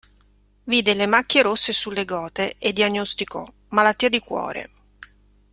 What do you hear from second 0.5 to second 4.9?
Vide le macchie rosse sulle gote e diagnosticò: malattia di cuore.